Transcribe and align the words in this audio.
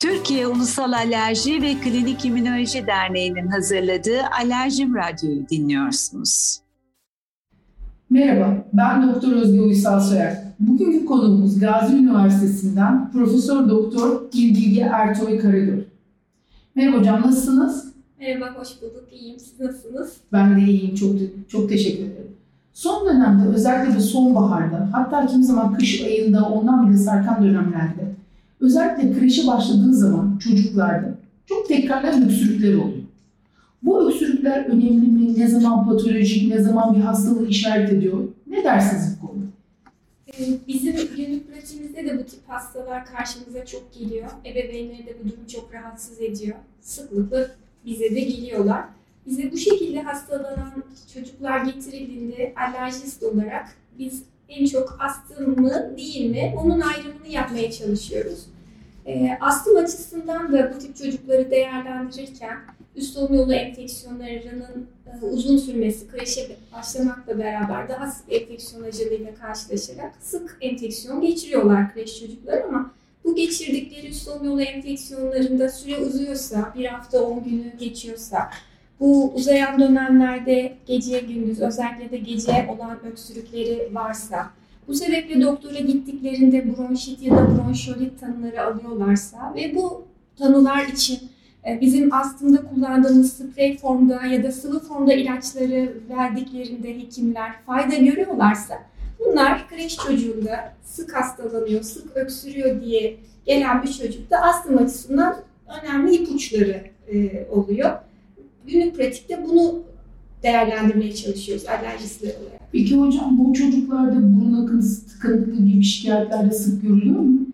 Türkiye 0.00 0.46
Ulusal 0.46 0.92
Alerji 0.92 1.62
ve 1.62 1.74
Klinik 1.74 2.24
İmmünoloji 2.24 2.86
Derneği'nin 2.86 3.46
hazırladığı 3.46 4.20
Alerjim 4.40 4.94
Radyo'yu 4.94 5.48
dinliyorsunuz. 5.48 6.60
Merhaba, 8.10 8.64
ben 8.72 9.08
Doktor 9.08 9.32
Özge 9.32 9.60
Uysal 9.60 10.00
Soyer. 10.00 10.42
Bugünkü 10.60 11.04
konuğumuz 11.04 11.58
Gazi 11.58 11.96
Üniversitesi'nden 11.96 13.12
Profesör 13.12 13.68
Doktor 13.68 14.22
İlgilge 14.32 14.80
Ertoy 14.80 15.38
Karagöl. 15.38 15.82
Merhaba 16.74 16.98
hocam, 16.98 17.22
nasılsınız? 17.22 17.92
Merhaba, 18.20 18.60
hoş 18.60 18.68
bulduk. 18.82 19.04
İyiyim. 19.12 19.38
Siz 19.38 19.60
nasılsınız? 19.60 20.16
Ben 20.32 20.56
de 20.56 20.60
iyiyim. 20.60 20.94
Çok 20.94 21.16
çok 21.48 21.68
teşekkür 21.68 22.04
ederim. 22.04 22.36
Son 22.72 23.06
dönemde 23.06 23.48
özellikle 23.48 23.94
de 23.94 24.00
sonbaharda 24.00 24.88
hatta 24.92 25.26
kimi 25.26 25.44
zaman 25.44 25.74
kış 25.74 26.02
ayında 26.02 26.48
ondan 26.48 26.88
bile 26.88 26.98
sarkan 26.98 27.44
dönemlerde 27.44 28.09
özellikle 28.60 29.18
kreşe 29.18 29.46
başladığı 29.46 29.94
zaman 29.94 30.38
çocuklarda 30.38 31.14
çok 31.46 31.68
tekrarlayan 31.68 32.24
öksürükler 32.24 32.74
oluyor. 32.74 33.04
Bu 33.82 34.10
öksürükler 34.10 34.64
önemli 34.64 35.06
mi? 35.06 35.38
Ne 35.38 35.48
zaman 35.48 35.86
patolojik, 35.86 36.54
ne 36.54 36.62
zaman 36.62 36.94
bir 36.96 37.00
hastalık 37.00 37.50
işaret 37.50 37.92
ediyor? 37.92 38.18
Ne 38.46 38.64
dersiniz 38.64 39.16
bu 39.16 39.26
konuda? 39.26 39.44
Ee, 40.38 40.58
bizim 40.68 40.96
günlük 41.16 41.52
pratiğimizde 41.52 42.04
de 42.04 42.18
bu 42.18 42.24
tip 42.24 42.40
hastalar 42.48 43.06
karşımıza 43.06 43.64
çok 43.64 43.94
geliyor. 43.94 44.30
Ebeveynleri 44.44 45.06
de 45.06 45.16
bu 45.24 45.28
durum 45.28 45.46
çok 45.46 45.74
rahatsız 45.74 46.20
ediyor. 46.20 46.56
Sıklıkla 46.80 47.50
bize 47.86 48.14
de 48.14 48.20
geliyorlar. 48.20 48.84
Bize 49.26 49.52
bu 49.52 49.56
şekilde 49.56 50.02
hastalanan 50.02 50.72
çocuklar 51.14 51.64
getirildiğinde 51.64 52.54
alerjist 52.56 53.22
olarak 53.22 53.68
biz 53.98 54.22
en 54.50 54.66
çok 54.66 54.98
astım 55.00 55.60
mı 55.60 55.92
değil 55.96 56.30
mi 56.30 56.54
onun 56.56 56.80
ayrımını 56.80 57.28
yapmaya 57.28 57.72
çalışıyoruz. 57.72 58.46
E, 59.06 59.38
astım 59.40 59.76
açısından 59.76 60.52
da 60.52 60.72
bu 60.74 60.78
tip 60.78 60.96
çocukları 60.96 61.50
değerlendirirken 61.50 62.58
üst 62.96 63.14
solunum 63.14 63.34
yolu 63.34 63.54
enfeksiyonlarının 63.54 64.86
e, 65.06 65.26
uzun 65.26 65.56
sürmesi, 65.56 66.08
kreşe 66.08 66.56
başlamakla 66.76 67.38
beraber 67.38 67.88
daha 67.88 68.10
sık 68.10 68.32
enfeksiyon 68.32 68.82
acılığıyla 68.82 69.34
karşılaşarak 69.34 70.12
sık 70.20 70.58
enfeksiyon 70.60 71.20
geçiriyorlar 71.20 71.94
kreş 71.94 72.20
çocuklar 72.20 72.60
ama 72.60 72.94
bu 73.24 73.34
geçirdikleri 73.34 74.08
üst 74.08 74.22
solunum 74.22 74.46
yolu 74.46 74.62
enfeksiyonlarında 74.62 75.68
süre 75.68 75.98
uzuyorsa, 75.98 76.74
bir 76.78 76.84
hafta 76.84 77.22
10 77.22 77.44
günü 77.44 77.76
geçiyorsa, 77.78 78.50
bu 79.00 79.32
uzayan 79.34 79.80
dönemlerde 79.80 80.72
gece 80.86 81.20
gündüz 81.20 81.60
özellikle 81.60 82.10
de 82.10 82.16
gece 82.16 82.66
olan 82.68 83.06
öksürükleri 83.06 83.88
varsa, 83.92 84.50
bu 84.88 84.94
sebeple 84.94 85.42
doktora 85.42 85.78
gittiklerinde 85.78 86.76
bronşit 86.76 87.22
ya 87.22 87.36
da 87.36 87.46
bronşolit 87.56 88.20
tanıları 88.20 88.64
alıyorlarsa 88.64 89.52
ve 89.54 89.74
bu 89.74 90.04
tanılar 90.38 90.84
için 90.84 91.18
e, 91.68 91.80
bizim 91.80 92.14
astımda 92.14 92.62
kullandığımız 92.62 93.32
sprey 93.32 93.78
formda 93.78 94.26
ya 94.26 94.44
da 94.44 94.52
sıvı 94.52 94.80
formda 94.80 95.12
ilaçları 95.12 95.92
verdiklerinde 96.08 96.98
hekimler 96.98 97.52
fayda 97.66 97.96
görüyorlarsa 97.96 98.74
bunlar 99.18 99.68
kreş 99.68 99.96
çocuğunda 99.96 100.72
sık 100.84 101.16
hastalanıyor, 101.16 101.82
sık 101.82 102.16
öksürüyor 102.16 102.82
diye 102.82 103.16
gelen 103.46 103.82
bir 103.82 103.92
çocukta 103.92 104.36
astım 104.36 104.78
açısından 104.78 105.36
önemli 105.82 106.14
ipuçları 106.14 106.82
e, 107.12 107.46
oluyor. 107.50 107.90
Günlük 108.70 108.96
pratikte 108.96 109.44
bunu 109.44 109.82
değerlendirmeye 110.42 111.14
çalışıyoruz 111.14 111.66
alerjistler 111.66 112.28
olarak. 112.28 112.60
Peki 112.72 112.96
hocam 112.96 113.38
bu 113.38 113.54
çocuklarda 113.54 114.16
burun 114.16 114.64
akıntısı, 114.64 115.06
tıkanıklığı 115.08 115.66
gibi 115.66 115.82
şikayetler 115.82 116.50
de 116.50 116.54
sık 116.54 116.82
görülüyor 116.82 117.20
mu? 117.20 117.46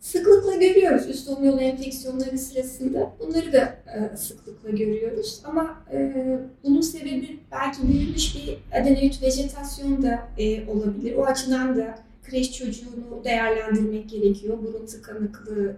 Sıklıkla 0.00 0.56
görüyoruz 0.56 1.08
üst 1.08 1.24
solunum 1.24 1.44
yolu 1.44 1.60
enfeksiyonları 1.60 2.38
sırasında. 2.38 3.12
Bunları 3.20 3.52
da 3.52 3.78
e, 3.86 4.16
sıklıkla 4.16 4.70
görüyoruz. 4.70 5.40
Ama 5.44 5.76
e, 5.92 6.14
bunun 6.64 6.80
sebebi 6.80 7.38
belki 7.52 7.88
büyümüş 7.88 8.36
bir 8.36 8.80
adenoid 8.80 9.22
vejetasyon 9.22 10.02
da 10.02 10.28
e, 10.38 10.68
olabilir. 10.68 11.14
O 11.16 11.24
açıdan 11.24 11.76
da 11.76 11.98
kreş 12.22 12.52
çocuğunu 12.52 13.24
değerlendirmek 13.24 14.10
gerekiyor. 14.10 14.58
Burun 14.62 14.86
tıkanıklığı 14.86 15.76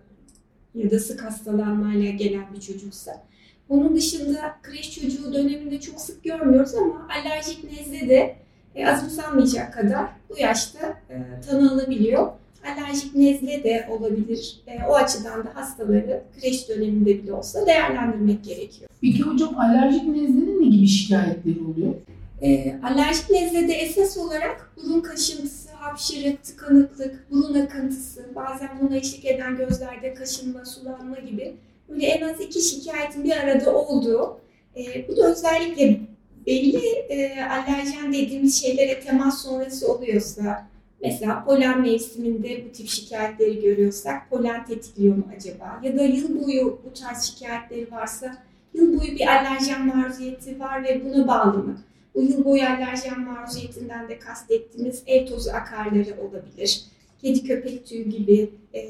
ya 0.74 0.90
da 0.90 0.98
sık 0.98 1.24
hastalanmayla 1.24 2.10
gelen 2.10 2.44
bir 2.54 2.60
çocuksa. 2.60 3.28
Onun 3.68 3.96
dışında 3.96 4.56
kreş 4.62 5.00
çocuğu 5.00 5.32
döneminde 5.32 5.80
çok 5.80 6.00
sık 6.00 6.24
görmüyoruz 6.24 6.74
ama 6.74 7.08
alerjik 7.20 7.64
nezle 7.72 8.08
de 8.08 8.36
e, 8.74 8.86
azımsanmayacak 8.86 9.74
kadar 9.74 10.06
bu 10.30 10.38
yaşta 10.38 10.78
e, 11.10 11.40
tanı 11.48 11.72
alabiliyor. 11.72 12.28
Alerjik 12.64 13.14
nezle 13.14 13.64
de 13.64 13.88
olabilir. 13.90 14.60
E, 14.66 14.84
o 14.88 14.94
açıdan 14.94 15.44
da 15.44 15.54
hastaları 15.54 16.22
kreş 16.40 16.68
döneminde 16.68 17.22
bile 17.22 17.32
olsa 17.32 17.66
değerlendirmek 17.66 18.44
gerekiyor. 18.44 18.90
Peki 19.00 19.22
hocam 19.22 19.58
alerjik 19.58 20.06
nezlenin 20.06 20.60
ne 20.60 20.76
gibi 20.76 20.86
şikayetleri 20.86 21.60
oluyor? 21.60 21.94
E, 22.42 22.80
alerjik 22.82 23.30
nezlede 23.30 23.72
esas 23.72 24.16
olarak 24.16 24.72
burun 24.76 25.00
kaşıntısı, 25.00 25.68
hapşırık, 25.72 26.44
tıkanıklık, 26.44 27.30
burun 27.30 27.54
akıntısı, 27.54 28.24
bazen 28.34 28.68
buna 28.80 28.96
eşlik 28.96 29.24
eden 29.24 29.56
gözlerde 29.56 30.14
kaşınma, 30.14 30.64
sulanma 30.64 31.18
gibi 31.18 31.54
böyle 31.88 32.06
en 32.06 32.28
az 32.28 32.40
iki 32.40 32.60
şikayetin 32.60 33.24
bir 33.24 33.36
arada 33.36 33.74
olduğu, 33.74 34.40
e, 34.76 35.08
bu 35.08 35.16
da 35.16 35.30
özellikle 35.30 36.00
belli 36.46 36.86
e, 37.08 37.42
alerjen 37.42 38.12
dediğimiz 38.12 38.60
şeylere 38.60 39.00
temas 39.00 39.42
sonrası 39.42 39.92
oluyorsa, 39.92 40.66
mesela 41.02 41.44
polen 41.44 41.80
mevsiminde 41.82 42.64
bu 42.64 42.72
tip 42.72 42.88
şikayetleri 42.88 43.60
görüyorsak, 43.60 44.30
polen 44.30 44.66
tetikliyor 44.66 45.16
mu 45.16 45.24
acaba? 45.36 45.80
Ya 45.82 45.98
da 45.98 46.02
yıl 46.02 46.42
boyu 46.42 46.78
bu 46.84 47.00
tarz 47.00 47.22
şikayetleri 47.22 47.90
varsa, 47.92 48.36
yıl 48.74 48.98
boyu 49.00 49.12
bir 49.12 49.26
alerjen 49.26 49.86
maruziyeti 49.86 50.60
var 50.60 50.84
ve 50.84 51.04
buna 51.04 51.28
bağlı 51.28 51.58
mı? 51.58 51.78
Bu 52.14 52.22
yıl 52.22 52.44
boyu 52.44 52.62
alerjen 52.62 53.20
maruziyetinden 53.20 54.08
de 54.08 54.18
kastettiğimiz 54.18 55.02
ev 55.06 55.26
tozu 55.26 55.50
akarları 55.50 56.16
olabilir. 56.28 56.84
Kedi 57.22 57.42
köpek 57.42 57.86
tüyü 57.86 58.10
gibi 58.10 58.50
e, 58.74 58.80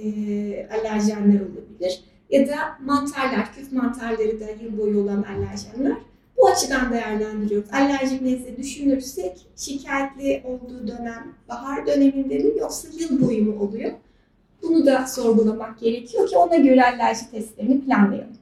alerjenler 0.67 1.41
olabilir 1.41 2.01
ya 2.31 2.49
da 2.49 2.55
mantarlar, 2.84 3.55
küf 3.55 3.72
mantarları 3.72 4.41
da 4.41 4.44
yıl 4.62 4.78
boyu 4.78 5.00
olan 5.00 5.22
alerjenler. 5.22 5.97
Bu 6.37 6.49
açıdan 6.49 6.93
değerlendiriyoruz. 6.93 7.71
Alerjik 7.72 8.22
nezle 8.22 8.56
düşünürsek 8.56 9.47
şikayetli 9.56 10.43
olduğu 10.44 10.88
dönem 10.88 11.34
bahar 11.49 11.87
döneminde 11.87 12.38
mi 12.38 12.59
yoksa 12.59 12.88
yıl 13.00 13.27
boyu 13.27 13.44
mu 13.44 13.61
oluyor? 13.61 13.93
Bunu 14.62 14.87
da 14.87 15.06
sorgulamak 15.06 15.81
gerekiyor 15.81 16.28
ki 16.28 16.37
ona 16.37 16.56
göre 16.56 16.84
alerji 16.84 17.31
testlerini 17.31 17.81
planlayalım. 17.81 18.37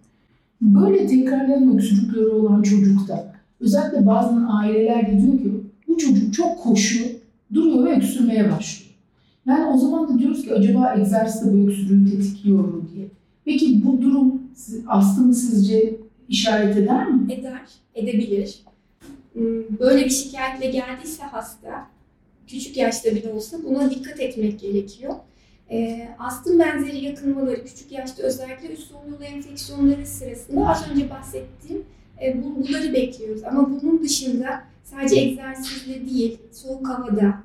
Böyle 0.61 1.07
tekrarlayan 1.07 1.77
öksürükleri 1.77 2.27
olan 2.27 2.63
çocukta 2.63 3.35
özellikle 3.61 4.07
bazen 4.07 4.45
aileler 4.49 5.07
de 5.07 5.23
diyor 5.23 5.39
ki 5.39 5.53
bu 5.89 5.99
çocuk 5.99 6.35
çok 6.35 6.63
koşuyor, 6.63 7.11
duruyor 7.55 7.85
ve 7.85 7.97
öksürmeye 7.97 8.53
başlıyor. 8.53 8.93
Yani 9.47 9.67
o 9.67 9.79
zaman 9.79 10.09
da 10.09 10.19
diyoruz 10.19 10.43
ki 10.43 10.55
acaba 10.55 10.95
egzersizde 10.99 11.53
bu 11.53 11.71
öksürüğü 11.71 12.11
tetikliyor 12.11 12.59
mu 12.59 12.85
diye. 12.95 13.07
Peki 13.47 13.85
bu 13.85 14.03
durum 14.03 14.43
astımı 14.87 15.35
sizce 15.35 15.97
işaret 16.29 16.77
eder 16.77 17.11
mi? 17.11 17.33
Eder, 17.33 17.63
edebilir. 17.95 18.61
Hmm, 19.33 19.79
böyle 19.81 20.05
bir 20.05 20.11
şikayetle 20.11 20.67
geldiyse 20.67 21.23
hasta, 21.23 21.87
küçük 22.47 22.77
yaşta 22.77 23.11
bile 23.11 23.33
olsa 23.33 23.57
buna 23.65 23.91
dikkat 23.91 24.21
etmek 24.21 24.61
gerekiyor. 24.61 25.15
E, 25.71 26.09
astım 26.19 26.59
benzeri 26.59 27.05
yakınmaları 27.05 27.65
küçük 27.65 27.93
yaşta 27.93 28.23
özellikle 28.23 28.73
üst 28.73 28.91
solunum 28.91 29.23
enfeksiyonları 29.23 30.07
sırasında 30.07 30.69
az 30.69 30.91
önce 30.91 31.11
bahsettiğim 31.11 31.83
e, 32.25 32.43
bulguları 32.43 32.93
bekliyoruz. 32.93 33.45
Ama 33.45 33.71
bunun 33.71 34.03
dışında 34.03 34.63
sadece 34.85 35.21
egzersizle 35.21 36.07
değil, 36.11 36.39
soğuk 36.53 36.89
havada, 36.89 37.43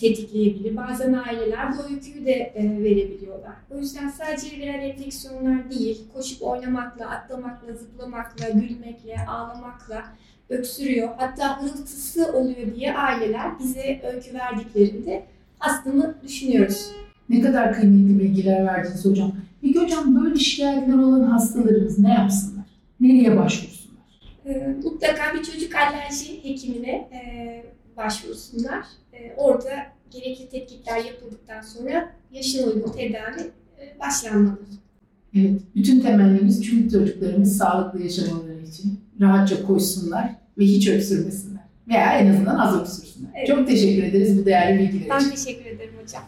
tetikleyebilir. 0.00 0.76
Bazen 0.76 1.12
aileler 1.12 1.72
bu 1.72 1.92
öyküyü 1.92 2.26
de 2.26 2.32
e, 2.32 2.84
verebiliyorlar. 2.84 3.54
O 3.70 3.78
yüzden 3.78 4.08
sadece 4.08 4.56
viral 4.56 4.82
enfeksiyonlar 4.82 5.70
değil, 5.70 6.00
koşup 6.14 6.42
oynamakla, 6.42 7.10
atlamakla, 7.10 7.74
zıplamakla, 7.74 8.48
gülmekle, 8.50 9.16
ağlamakla 9.28 10.04
öksürüyor. 10.48 11.08
Hatta 11.16 11.62
hırıltısı 11.62 12.32
oluyor 12.32 12.74
diye 12.76 12.96
aileler 12.96 13.58
bize 13.58 14.00
öykü 14.14 14.34
verdiklerinde 14.34 15.22
astımı 15.60 16.14
düşünüyoruz. 16.22 16.90
Ne 17.28 17.40
kadar 17.40 17.72
kıymetli 17.72 18.18
bilgiler 18.18 18.66
verdiniz 18.66 19.04
hocam. 19.04 19.32
Peki 19.62 19.78
hocam 19.78 20.24
böyle 20.24 20.38
şikayetler 20.38 20.94
olan 20.94 21.22
hastalarımız 21.22 21.98
ne 21.98 22.12
yapsınlar? 22.12 22.64
Nereye 23.00 23.36
başvursunlar? 23.36 24.02
E, 24.46 24.76
mutlaka 24.84 25.34
bir 25.34 25.42
çocuk 25.42 25.74
alerji 25.74 26.44
hekimine 26.44 26.90
e, 26.90 27.64
başvursunlar. 27.96 28.84
E, 29.12 29.34
orada 29.36 29.70
gerekli 30.10 30.48
tetkikler 30.48 31.04
yapıldıktan 31.04 31.60
sonra 31.60 32.12
yaşına 32.32 32.66
uygun 32.66 32.92
tedavi 32.92 33.40
e, 33.80 33.98
başlanmalı. 34.00 34.58
Evet, 35.36 35.60
bütün 35.74 36.00
temennimiz 36.00 36.60
tüm 36.60 36.88
çocuklarımız 36.88 37.56
sağlıklı 37.56 38.02
yaşamaları 38.02 38.60
için 38.68 39.00
rahatça 39.20 39.66
koşsunlar 39.66 40.34
ve 40.58 40.64
hiç 40.64 40.88
öksürmesinler. 40.88 41.62
Veya 41.88 42.18
en 42.18 42.30
azından 42.34 42.58
az 42.58 42.80
öksürsünler. 42.80 43.30
Evet. 43.34 43.46
Çok 43.46 43.68
teşekkür 43.68 44.02
ederiz 44.02 44.38
bu 44.38 44.44
değerli 44.44 44.78
bilgiler 44.78 45.00
için. 45.00 45.10
Ben 45.10 45.30
teşekkür 45.30 45.66
ederim 45.66 45.94
hocam. 46.02 46.22